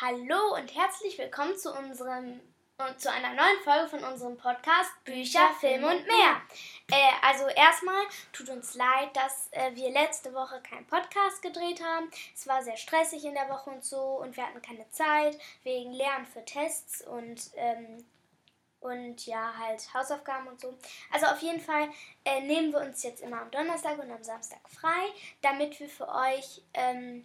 [0.00, 2.40] Hallo und herzlich willkommen zu unserem
[2.78, 6.42] und zu einer neuen Folge von unserem Podcast Bücher, Film und mehr.
[6.90, 8.02] Äh, also erstmal
[8.32, 12.10] tut uns leid, dass äh, wir letzte Woche keinen Podcast gedreht haben.
[12.34, 15.92] Es war sehr stressig in der Woche und so und wir hatten keine Zeit wegen
[15.92, 18.04] Lernen für Tests und ähm,
[18.80, 20.76] und ja, halt Hausaufgaben und so.
[21.12, 21.88] Also auf jeden Fall
[22.24, 26.08] äh, nehmen wir uns jetzt immer am Donnerstag und am Samstag frei, damit wir für
[26.08, 27.24] euch ähm,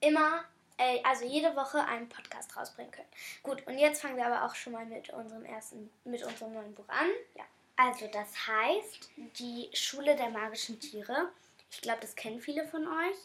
[0.00, 0.44] immer
[0.78, 3.08] äh, also jede Woche einen Podcast rausbringen können.
[3.42, 6.74] Gut, und jetzt fangen wir aber auch schon mal mit unserem ersten, mit unserem neuen
[6.74, 7.08] Buch an.
[7.36, 7.44] Ja.
[7.76, 11.30] Also das heißt, die Schule der magischen Tiere.
[11.70, 13.16] Ich glaube, das kennen viele von euch.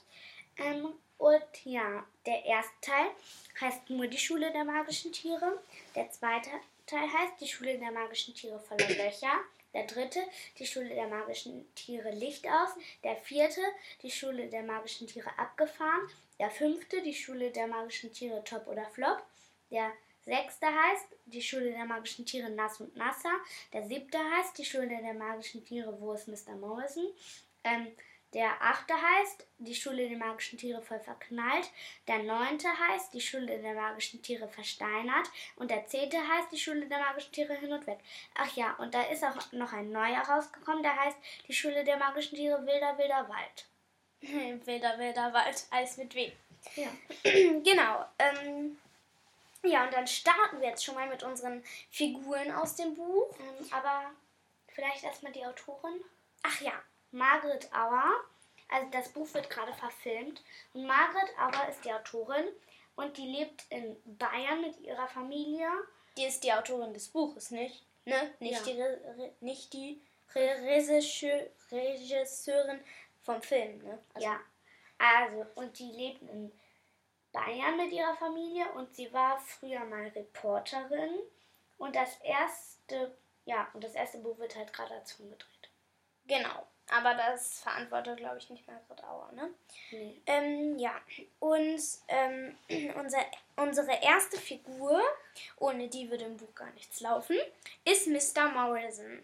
[0.57, 3.11] Ähm, und ja, der erste Teil
[3.59, 5.61] heißt nur die Schule der magischen Tiere.
[5.95, 6.49] Der zweite
[6.89, 9.31] Teil heißt die Schule der magischen Tiere voller Löcher.
[9.73, 10.19] Der dritte,
[10.57, 12.69] die Schule der magischen Tiere Licht aus.
[13.03, 13.61] Der vierte,
[14.01, 16.09] die Schule der magischen Tiere abgefahren.
[16.39, 19.21] Der fünfte, die Schule der magischen Tiere Top oder Flop.
[19.69, 23.33] Der sechste heißt die Schule der magischen Tiere Nass und Nasser.
[23.71, 26.55] Der siebte heißt die Schule der magischen Tiere Wo ist Mr.
[26.55, 27.13] Morrison.
[27.63, 27.91] Ähm,
[28.33, 31.71] der achte heißt die Schule der magischen Tiere voll verknallt.
[32.07, 35.31] Der neunte heißt die Schule der magischen Tiere versteinert.
[35.55, 37.99] Und der zehnte heißt die Schule der magischen Tiere hin und weg.
[38.35, 41.97] Ach ja, und da ist auch noch ein neuer rausgekommen, der heißt die Schule der
[41.97, 43.65] magischen Tiere wilder, wilder Wald.
[44.65, 46.31] wilder, wilder Wald, alles mit W.
[46.75, 46.89] Ja.
[47.23, 48.05] genau.
[48.19, 48.77] Ähm,
[49.63, 53.35] ja, und dann starten wir jetzt schon mal mit unseren Figuren aus dem Buch.
[53.39, 54.11] Ähm, aber
[54.67, 56.03] vielleicht erstmal die Autorin.
[56.43, 56.73] Ach ja,
[57.11, 58.23] Margaret Auer.
[58.69, 60.43] Also das Buch wird gerade verfilmt.
[60.73, 62.47] Und Margaret Auer ist die Autorin
[62.95, 65.69] und die lebt in Bayern mit ihrer Familie.
[66.17, 67.85] Die ist die Autorin des Buches, nicht?
[68.05, 68.33] Ne?
[68.39, 68.73] Nicht ja.
[68.73, 70.01] die, Re nicht die
[70.35, 70.55] Re
[71.71, 72.79] Regisseurin
[73.21, 73.99] vom Film, ne?
[74.13, 74.39] Also ja.
[74.97, 76.51] Also, und die lebt in
[77.31, 81.19] Bayern mit ihrer Familie und sie war früher mal Reporterin.
[81.77, 85.68] Und das erste, ja, und das erste Buch wird halt gerade dazu gedreht.
[86.29, 86.67] Genau.
[86.91, 89.49] Aber das verantwortet, glaube ich, nicht Margaret Auer, ne?
[89.91, 90.21] Nee.
[90.25, 90.99] Ähm, ja,
[91.39, 92.57] und ähm,
[92.95, 93.19] unser,
[93.57, 95.01] unsere erste Figur,
[95.57, 97.37] ohne die würde im Buch gar nichts laufen,
[97.85, 98.49] ist Mr.
[98.49, 99.21] Morrison.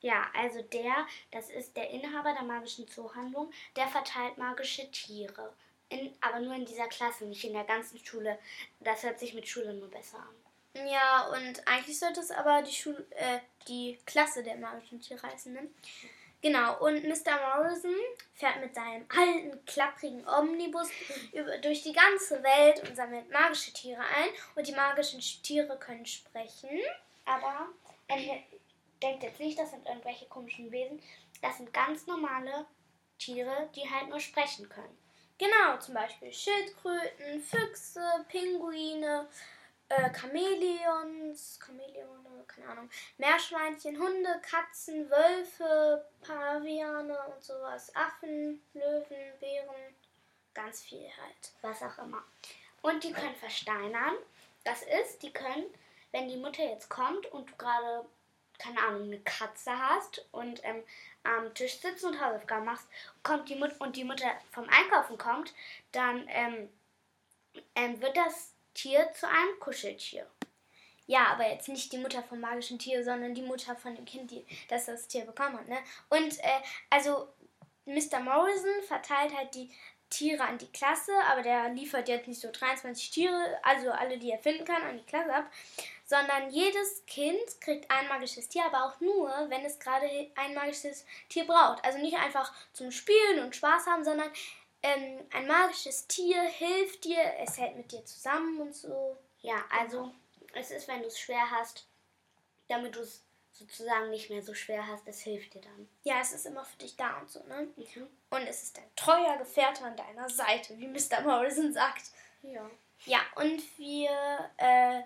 [0.00, 5.52] Ja, also der, das ist der Inhaber der magischen Zoohandlung, der verteilt magische Tiere.
[5.88, 8.38] In, aber nur in dieser Klasse, nicht in der ganzen Schule.
[8.78, 10.86] Das hört sich mit Schule nur besser an.
[10.88, 15.52] Ja, und eigentlich sollte es aber die Schule, äh, die Klasse der magischen Tiere heißen,
[15.52, 15.68] ne?
[16.42, 17.38] Genau, und Mr.
[17.38, 17.94] Morrison
[18.32, 20.88] fährt mit seinem alten, klapprigen Omnibus
[21.60, 24.30] durch die ganze Welt und sammelt magische Tiere ein.
[24.54, 26.80] Und die magischen Tiere können sprechen.
[27.26, 27.68] Aber
[28.08, 28.16] er
[29.02, 31.02] denkt jetzt nicht, das sind irgendwelche komischen Wesen.
[31.42, 32.66] Das sind ganz normale
[33.18, 34.96] Tiere, die halt nur sprechen können.
[35.36, 39.28] Genau, zum Beispiel Schildkröten, Füchse, Pinguine,
[39.90, 49.94] äh, Chamäleons, Chamäleone, keine Ahnung, Meerschweinchen, Hunde, Katzen, Wölfe, Paviane und sowas, Affen, Löwen, Bären,
[50.54, 51.52] ganz viel halt.
[51.62, 52.22] Was auch immer.
[52.82, 54.14] Und die können versteinern.
[54.64, 55.64] Das ist, die können,
[56.12, 58.06] wenn die Mutter jetzt kommt und du gerade
[58.58, 60.82] keine Ahnung, eine Katze hast und ähm,
[61.24, 62.86] am Tisch sitzt und Hausaufgaben machst,
[63.22, 65.54] kommt die Mut und die Mutter vom Einkaufen kommt,
[65.92, 66.68] dann ähm,
[67.74, 70.26] ähm, wird das Tier zu einem Kuscheltier.
[71.06, 74.30] Ja, aber jetzt nicht die Mutter vom magischen Tier, sondern die Mutter von dem Kind,
[74.30, 75.68] die, das das Tier bekommen hat.
[75.68, 75.78] Ne?
[76.08, 77.28] Und äh, also
[77.84, 78.20] Mr.
[78.20, 79.72] Morrison verteilt halt die
[80.10, 84.30] Tiere an die Klasse, aber der liefert jetzt nicht so 23 Tiere, also alle, die
[84.30, 85.50] er finden kann, an die Klasse ab,
[86.04, 91.06] sondern jedes Kind kriegt ein magisches Tier, aber auch nur, wenn es gerade ein magisches
[91.28, 91.84] Tier braucht.
[91.84, 94.30] Also nicht einfach zum Spielen und Spaß haben, sondern
[94.82, 99.16] ähm, ein magisches Tier hilft dir, es hält mit dir zusammen und so.
[99.40, 100.12] Ja, also
[100.54, 101.86] es ist, wenn du es schwer hast,
[102.68, 105.88] damit du es sozusagen nicht mehr so schwer hast, es hilft dir dann.
[106.04, 107.68] Ja, es ist immer für dich da und so, ne?
[107.76, 108.08] Mhm.
[108.30, 111.20] Und es ist ein treuer Gefährte an deiner Seite, wie Mr.
[111.22, 112.10] Morrison sagt.
[112.42, 112.70] Ja.
[113.06, 114.10] Ja, und wir
[114.58, 115.02] äh,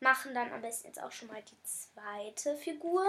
[0.00, 3.04] machen dann am besten jetzt auch schon mal die zweite Figur.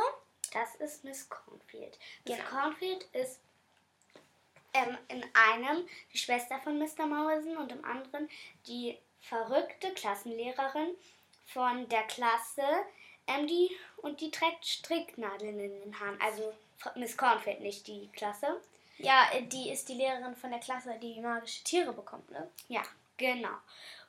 [0.52, 1.98] Das ist Miss Cornfield.
[2.26, 2.50] Miss genau.
[2.50, 3.40] Cornfield ist
[4.78, 7.06] ähm, in einem die Schwester von Mr.
[7.06, 8.30] Morrison und im anderen
[8.68, 10.96] die verrückte Klassenlehrerin
[11.46, 12.64] von der Klasse,
[13.28, 16.20] ähm, die, und die trägt Stricknadeln in den Haaren.
[16.22, 16.54] Also
[16.96, 18.62] Miss Cornfield, nicht die Klasse.
[19.00, 22.50] Ja, die ist die Lehrerin von der Klasse, die magische Tiere bekommt, ne?
[22.68, 22.82] Ja,
[23.18, 23.58] genau.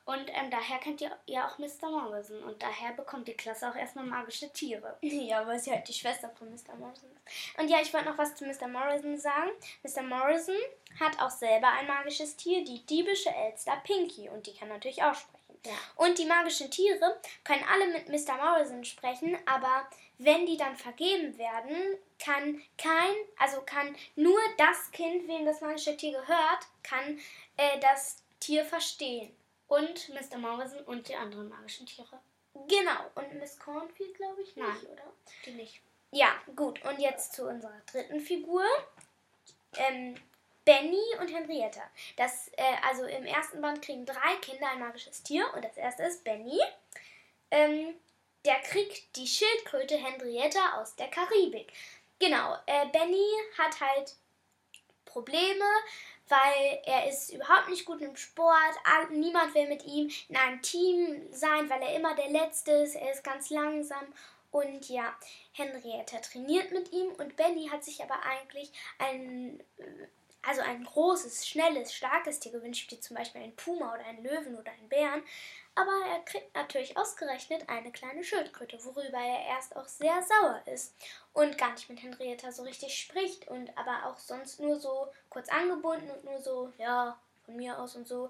[0.09, 1.87] Und ähm, daher kennt ihr ja auch Mr.
[1.87, 2.43] Morrison.
[2.43, 4.97] Und daher bekommt die Klasse auch erstmal magische Tiere.
[5.01, 6.75] Ja, weil sie halt die Schwester von Mr.
[6.79, 7.59] Morrison ist.
[7.59, 8.67] Und ja, ich wollte noch was zu Mr.
[8.67, 9.51] Morrison sagen.
[9.83, 10.01] Mr.
[10.01, 10.55] Morrison
[10.99, 14.29] hat auch selber ein magisches Tier, die diebische Elster Pinky.
[14.29, 15.39] Und die kann natürlich auch sprechen.
[15.65, 15.73] Ja.
[15.95, 18.35] Und die magischen Tiere können alle mit Mr.
[18.35, 25.27] Morrison sprechen, aber wenn die dann vergeben werden, kann kein, also kann nur das Kind,
[25.27, 27.19] wem das magische Tier gehört, kann
[27.57, 29.35] äh, das Tier verstehen.
[29.67, 30.37] Und Mr.
[30.37, 32.19] Morrison und die anderen magischen Tiere.
[32.53, 33.11] Genau.
[33.15, 34.85] Und Miss Cornfield, glaube ich, nicht, Nein.
[34.87, 35.03] oder?
[35.45, 35.81] Die nicht.
[36.11, 36.83] Ja, gut.
[36.83, 38.63] Und jetzt zu unserer dritten Figur.
[39.77, 40.15] Ähm,
[40.65, 41.81] Benny und Henrietta.
[42.15, 46.03] Das, äh, also im ersten Band kriegen drei Kinder ein magisches Tier und das erste
[46.03, 46.59] ist Benny.
[47.51, 47.95] Ähm,
[48.45, 51.73] der kriegt die Schildkröte Henrietta aus der Karibik.
[52.19, 53.25] Genau, äh, Benny
[53.57, 54.15] hat halt
[55.05, 55.65] Probleme,
[56.29, 58.75] weil er ist überhaupt nicht gut im Sport.
[59.11, 62.95] Niemand will mit ihm in einem Team sein, weil er immer der Letzte ist.
[62.95, 64.13] Er ist ganz langsam.
[64.51, 65.15] Und ja,
[65.51, 69.61] Henrietta trainiert mit ihm und Benny hat sich aber eigentlich ein,
[70.41, 74.57] also ein großes, schnelles, starkes Tier gewünscht, wie zum Beispiel einen Puma oder einen Löwen
[74.57, 75.23] oder einen Bären.
[75.75, 80.93] Aber er kriegt natürlich ausgerechnet eine kleine Schildkröte, worüber er erst auch sehr sauer ist
[81.33, 85.49] und gar nicht mit Henrietta so richtig spricht und aber auch sonst nur so kurz
[85.49, 88.29] angebunden und nur so, ja, von mir aus und so.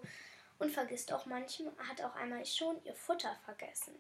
[0.60, 4.00] Und vergisst auch manchmal, hat auch einmal schon ihr Futter vergessen.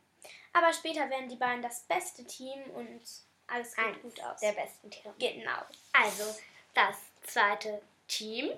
[0.52, 3.02] Aber später werden die beiden das beste Team und
[3.48, 4.40] alles geht Eins gut aus.
[4.42, 5.14] der besten Tiere.
[5.18, 5.62] genau.
[5.94, 6.36] Also,
[6.74, 8.52] das zweite Team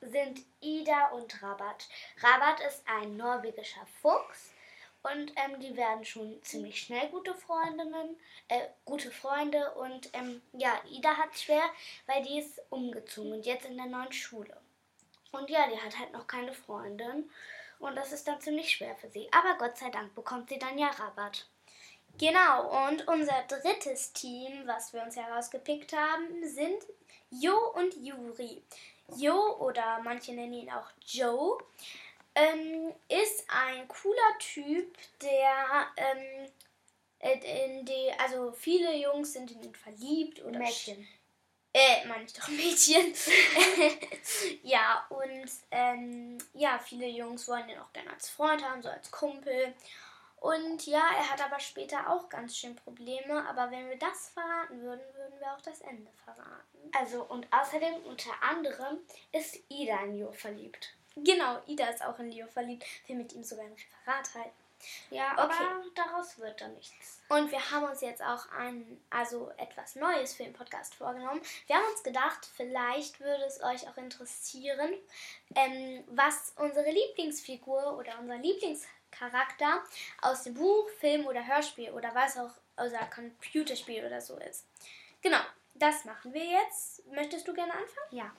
[0.00, 1.86] sind Ida und Rabat.
[2.22, 4.50] Rabat ist ein norwegischer Fuchs
[5.02, 8.16] und ähm, die werden schon ziemlich schnell gute Freundinnen,
[8.48, 11.64] äh, gute Freunde und ähm, ja, Ida hat schwer,
[12.06, 14.56] weil die ist umgezogen und jetzt in der neuen Schule.
[15.32, 17.30] Und ja, die hat halt noch keine Freundin
[17.78, 19.28] und das ist dann ziemlich schwer für sie.
[19.32, 21.46] Aber Gott sei Dank bekommt sie dann ja Rabat.
[22.18, 26.84] Genau, und unser drittes Team, was wir uns herausgepickt haben, sind
[27.30, 28.62] Jo und Juri.
[29.16, 31.58] Jo, oder manche nennen ihn auch Joe,
[32.34, 36.48] ähm, ist ein cooler Typ, der ähm,
[37.18, 41.06] äh, in die, also viele Jungs sind in ihn verliebt oder Mädchen.
[41.74, 43.14] Äh, meine ich doch Mädchen.
[44.62, 49.10] ja, und ähm, ja, viele Jungs wollen ihn auch gerne als Freund haben, so als
[49.10, 49.74] Kumpel.
[50.42, 53.46] Und ja, er hat aber später auch ganz schön Probleme.
[53.48, 56.90] Aber wenn wir das verraten würden, würden wir auch das Ende verraten.
[56.98, 58.98] Also und außerdem unter anderem
[59.30, 60.94] ist Ida in Jo verliebt.
[61.14, 62.84] Genau, Ida ist auch in Leo verliebt.
[63.06, 64.50] Will mit ihm sogar ein Referat halten.
[65.10, 65.42] Ja, Okay.
[65.42, 67.20] aber daraus wird dann nichts.
[67.28, 71.40] Und wir haben uns jetzt auch ein, also etwas Neues für den Podcast vorgenommen.
[71.68, 74.92] Wir haben uns gedacht, vielleicht würde es euch auch interessieren,
[75.54, 78.38] ähm, was unsere Lieblingsfigur oder unser
[79.12, 79.82] Lieblingscharakter
[80.20, 84.66] aus dem Buch, Film oder Hörspiel oder was auch unser Computerspiel oder so ist.
[85.20, 85.40] Genau,
[85.74, 87.06] das machen wir jetzt.
[87.12, 88.08] Möchtest du gerne anfangen?
[88.10, 88.30] Ja,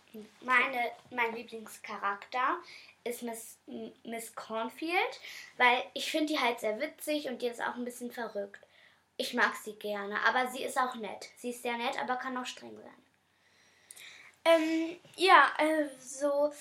[0.41, 2.57] meine, mein Lieblingscharakter
[3.03, 3.57] ist Miss,
[4.03, 5.19] Miss Cornfield,
[5.57, 8.65] weil ich finde die halt sehr witzig und die ist auch ein bisschen verrückt.
[9.17, 11.29] Ich mag sie gerne, aber sie ist auch nett.
[11.37, 12.91] Sie ist sehr nett, aber kann auch streng sein.
[14.45, 16.51] Ähm, ja, also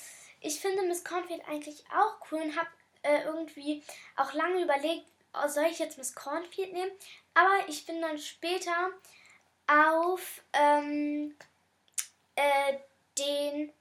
[0.41, 2.69] ich finde Miss Cornfield eigentlich auch cool und habe
[3.03, 3.83] äh, irgendwie
[4.17, 6.91] auch lange überlegt, oh, soll ich jetzt Miss Cornfield nehmen?
[7.35, 8.91] Aber ich bin dann später
[9.67, 11.35] auf ähm,
[12.35, 12.79] äh,
[13.19, 13.73] den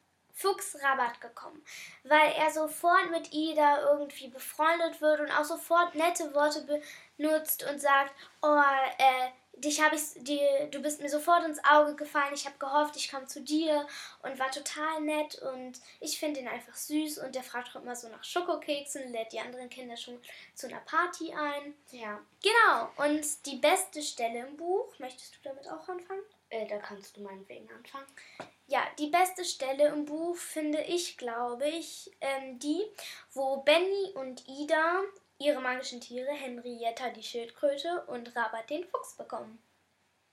[0.42, 1.64] Fuchsrabatt gekommen,
[2.04, 6.82] weil er sofort mit Ida irgendwie befreundet wird und auch sofort nette Worte
[7.18, 8.62] benutzt und sagt, oh,
[8.98, 9.30] äh,
[9.62, 13.12] dich habe ich, dir, du bist mir sofort ins Auge gefallen, ich habe gehofft, ich
[13.12, 13.86] komme zu dir
[14.24, 17.96] und war total nett und ich finde ihn einfach süß und der fragt auch immer
[17.96, 20.20] so nach Schokokeksen, lädt die anderen Kinder schon
[20.56, 21.76] zu einer Party ein.
[21.92, 26.24] Ja, Genau, und die beste Stelle im Buch, möchtest du damit auch anfangen?
[26.52, 28.08] Äh, da kannst du meinetwegen anfangen.
[28.68, 32.84] Ja, die beste Stelle im Buch finde ich, glaube ich, ähm, die,
[33.34, 35.02] wo Benny und Ida
[35.40, 39.62] ihre magischen Tiere, Henrietta die Schildkröte und Rabat den Fuchs bekommen.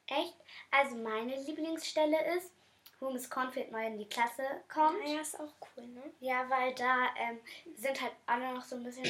[0.06, 0.34] Echt?
[0.70, 2.52] Also meine Lieblingsstelle ist,
[3.00, 5.06] wo Miss Cornfield neu in die Klasse kommt.
[5.06, 6.02] Ja, ist auch cool, ne?
[6.20, 7.38] Ja, weil da ähm,
[7.76, 9.04] sind halt alle noch so ein bisschen,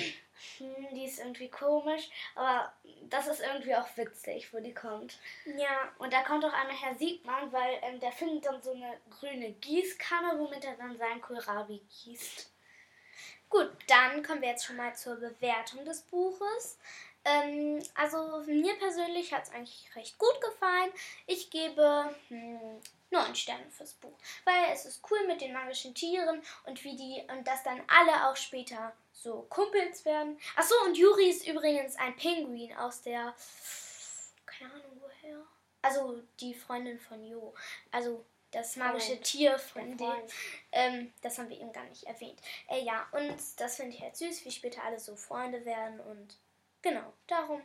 [0.59, 2.73] hm, die ist irgendwie komisch, aber
[3.09, 5.19] das ist irgendwie auch witzig, wo die kommt.
[5.45, 8.99] Ja, Und da kommt auch einmal Herr Siegmann, weil ähm, der findet dann so eine
[9.11, 12.51] grüne Gießkanne, womit er dann seinen Kohlrabi gießt.
[13.49, 16.79] gut, dann kommen wir jetzt schon mal zur Bewertung des Buches.
[17.25, 20.93] Ähm, also mir persönlich hat es eigentlich recht gut gefallen.
[21.27, 22.81] Ich gebe hm,
[23.11, 27.23] 9 Sterne fürs Buch, weil es ist cool mit den magischen Tieren und wie die
[27.31, 30.39] und dass dann alle auch später so Kumpels werden.
[30.57, 33.35] Achso, und Juri ist übrigens ein Pinguin aus der.
[34.47, 35.45] Keine Ahnung woher.
[35.83, 37.55] Also die Freundin von Jo.
[37.91, 39.25] Also das magische Freund.
[39.25, 40.23] Tier von dem.
[40.73, 42.41] Ähm, das haben wir eben gar nicht erwähnt.
[42.69, 46.01] Äh, ja, und das finde ich halt süß, wie später alle so Freunde werden.
[46.01, 46.39] Und
[46.81, 47.63] genau, darum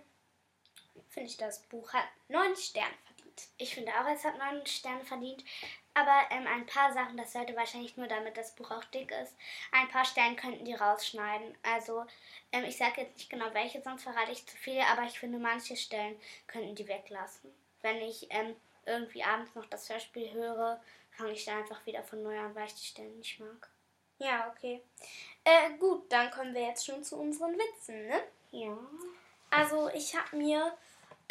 [1.09, 3.47] finde ich, das Buch hat neun Sterne verdient.
[3.57, 5.43] Ich finde auch, es hat neun Sterne verdient.
[5.95, 9.35] Aber ähm, ein paar Sachen, das sollte wahrscheinlich nur damit das Buch auch dick ist.
[9.71, 11.55] Ein paar Stellen könnten die rausschneiden.
[11.61, 12.05] Also
[12.51, 14.81] ähm, ich sage jetzt nicht genau welche, sonst verrate ich zu viel.
[14.91, 17.53] Aber ich finde, manche Stellen könnten die weglassen.
[17.81, 20.81] Wenn ich ähm, irgendwie abends noch das Hörspiel höre,
[21.11, 23.69] fange ich dann einfach wieder von neu an, weil ich die Stellen nicht mag.
[24.17, 24.81] Ja, okay.
[25.43, 28.23] Äh, gut, dann kommen wir jetzt schon zu unseren Witzen, ne?
[28.51, 28.77] Ja.
[29.49, 30.75] Also ich habe mir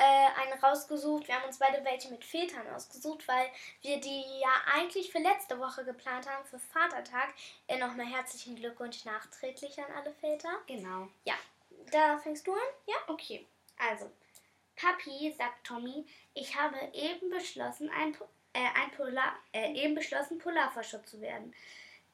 [0.02, 1.28] äh, einen rausgesucht.
[1.28, 3.46] Wir haben uns beide welche mit Vätern ausgesucht, weil
[3.82, 7.32] wir die ja eigentlich für letzte Woche geplant haben, für Vatertag.
[7.68, 10.50] Äh, Nochmal herzlichen Glückwunsch nachträglich an alle Väter.
[10.66, 11.08] Genau.
[11.24, 11.34] Ja.
[11.92, 12.58] Da fängst du an?
[12.86, 12.96] Ja?
[13.06, 13.46] Okay.
[13.78, 14.10] Also,
[14.74, 16.04] Papi, sagt Tommy,
[16.34, 18.16] ich habe eben beschlossen, ein,
[18.54, 21.54] äh, ein Polar, äh, eben beschlossen, Polarforscher zu werden.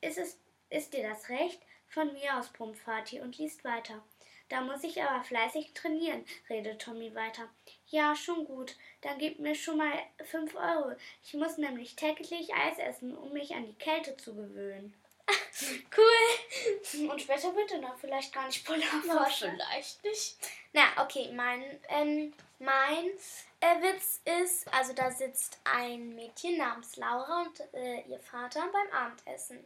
[0.02, 1.62] Ist, es, ist dir das recht?
[1.87, 4.02] Von mir aus, pumpt Vati und liest weiter.
[4.50, 7.49] Da muss ich aber fleißig trainieren, redet Tommy weiter.
[7.90, 8.76] Ja, schon gut.
[9.00, 9.92] Dann gib mir schon mal
[10.25, 10.95] fünf Euro.
[11.25, 14.95] Ich muss nämlich täglich Eis essen, um mich an die Kälte zu gewöhnen.
[15.97, 17.11] cool.
[17.11, 19.50] Und später wird er dann vielleicht gar nicht Polarforscher.
[19.50, 20.37] vielleicht nicht.
[20.73, 23.11] Na, okay, mein, ähm, mein
[23.61, 28.92] äh, Witz ist, also da sitzt ein Mädchen namens Laura und äh, ihr Vater beim
[28.92, 29.64] Abendessen.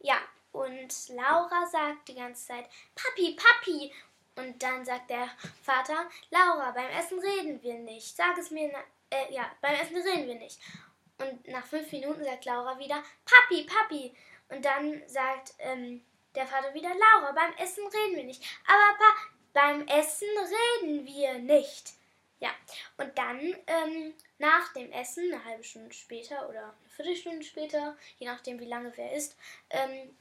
[0.00, 0.20] Ja,
[0.52, 3.92] und Laura sagt die ganze Zeit, Papi, Papi.
[4.36, 5.28] Und dann sagt der
[5.62, 8.16] Vater, Laura, beim Essen reden wir nicht.
[8.16, 8.70] Sag es mir,
[9.10, 10.58] äh, ja, beim Essen reden wir nicht.
[11.18, 14.14] Und nach fünf Minuten sagt Laura wieder, Papi, Papi.
[14.48, 18.42] Und dann sagt ähm, der Vater wieder, Laura, beim Essen reden wir nicht.
[18.66, 19.14] Aber pa,
[19.52, 20.28] beim Essen
[20.82, 21.92] reden wir nicht.
[22.40, 22.50] Ja,
[22.98, 28.26] und dann ähm, nach dem Essen, eine halbe Stunde später oder eine Viertelstunde später, je
[28.26, 29.38] nachdem wie lange wer ist,
[29.70, 30.14] ähm,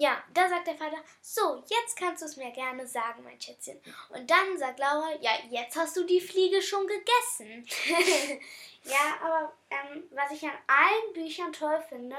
[0.00, 3.78] ja, da sagt der Vater, so, jetzt kannst du es mir gerne sagen, mein Schätzchen.
[4.08, 7.66] Und dann sagt Laura, ja, jetzt hast du die Fliege schon gegessen.
[8.84, 12.16] ja, aber ähm, was ich an allen Büchern toll finde,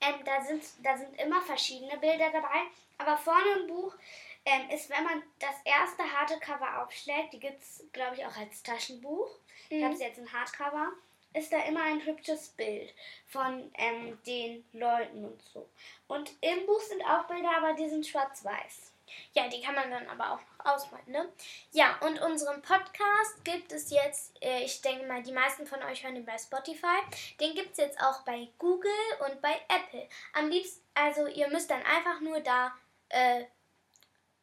[0.00, 2.62] ähm, da, sind, da sind immer verschiedene Bilder dabei,
[2.98, 3.92] aber vorne im Buch
[4.44, 8.36] ähm, ist, wenn man das erste harte Cover aufschlägt, die gibt es, glaube ich, auch
[8.36, 9.36] als Taschenbuch.
[9.68, 9.78] Mhm.
[9.78, 10.92] Ich habe es jetzt in Hardcover
[11.36, 12.92] ist da immer ein hübsches Bild
[13.26, 15.68] von ähm, den Leuten und so.
[16.08, 18.92] Und im Buch sind auch Bilder, aber die sind schwarz-weiß.
[19.34, 21.28] Ja, die kann man dann aber auch noch ausmalen, ne?
[21.72, 26.02] Ja, und unseren Podcast gibt es jetzt, äh, ich denke mal, die meisten von euch
[26.02, 26.98] hören ihn bei Spotify.
[27.40, 28.90] Den gibt es jetzt auch bei Google
[29.26, 30.08] und bei Apple.
[30.32, 32.72] Am liebsten, also ihr müsst dann einfach nur da
[33.10, 33.44] äh,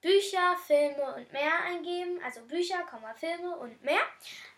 [0.04, 2.22] Bücher, Filme und mehr eingeben.
[2.24, 4.02] Also Bücher, Filme und mehr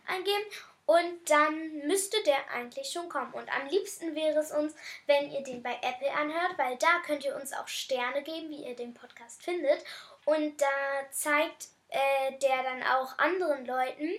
[0.07, 0.43] eingeben.
[0.87, 3.33] Und dann müsste der eigentlich schon kommen.
[3.33, 4.75] Und am liebsten wäre es uns,
[5.05, 8.67] wenn ihr den bei Apple anhört, weil da könnt ihr uns auch Sterne geben, wie
[8.67, 9.83] ihr den Podcast findet.
[10.25, 10.67] Und da
[11.11, 14.09] zeigt äh, der dann auch anderen Leuten,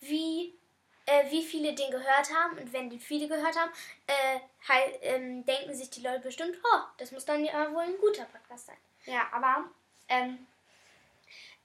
[0.00, 0.54] wie,
[1.06, 2.58] äh, wie viele den gehört haben.
[2.58, 3.72] Und wenn die viele gehört haben,
[4.06, 7.98] äh, halt, ähm, denken sich die Leute bestimmt, oh, das muss dann ja wohl ein
[7.98, 8.76] guter Podcast sein.
[9.04, 9.64] Ja, aber
[10.08, 10.46] ähm,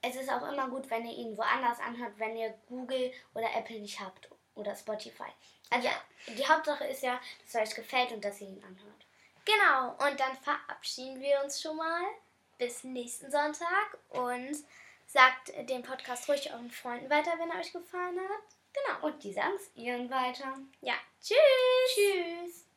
[0.02, 3.80] es ist auch immer gut, wenn ihr ihn woanders anhört, wenn ihr Google oder Apple
[3.80, 5.30] nicht habt oder Spotify.
[5.70, 5.94] Also ja.
[6.26, 9.06] die Hauptsache ist ja, dass es euch gefällt und dass ihr ihn anhört.
[9.44, 12.02] Genau, und dann verabschieden wir uns schon mal.
[12.58, 14.56] Bis nächsten Sonntag und
[15.06, 18.42] sagt den Podcast ruhig euren Freunden weiter, wenn er euch gefallen hat.
[18.72, 19.06] Genau.
[19.06, 20.58] Und die sagen es ihren weiter.
[20.80, 20.94] Ja.
[21.20, 21.38] Tschüss.
[21.94, 22.71] Tschüss.